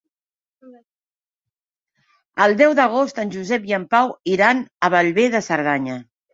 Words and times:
El 2.47 2.59
deu 2.63 2.75
d'agost 2.81 3.23
en 3.27 3.35
Josep 3.37 3.69
i 3.75 3.79
en 3.81 3.87
Pau 3.95 4.13
iran 4.35 4.67
a 4.89 4.93
Bellver 4.99 5.31
de 5.39 5.47
Cerdanya. 5.53 6.03